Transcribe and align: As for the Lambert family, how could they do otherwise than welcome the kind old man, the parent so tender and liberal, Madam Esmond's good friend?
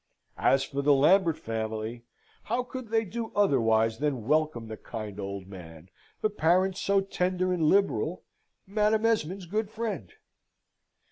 As 0.39 0.63
for 0.63 0.81
the 0.81 0.95
Lambert 0.95 1.37
family, 1.37 2.05
how 2.45 2.63
could 2.63 2.87
they 2.87 3.05
do 3.05 3.31
otherwise 3.35 3.99
than 3.99 4.25
welcome 4.27 4.67
the 4.67 4.75
kind 4.75 5.19
old 5.19 5.45
man, 5.45 5.89
the 6.21 6.29
parent 6.31 6.75
so 6.75 7.01
tender 7.01 7.53
and 7.53 7.61
liberal, 7.65 8.23
Madam 8.65 9.05
Esmond's 9.05 9.45
good 9.45 9.69
friend? 9.69 10.11